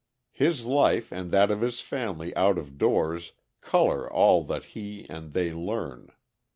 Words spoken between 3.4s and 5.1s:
color all that he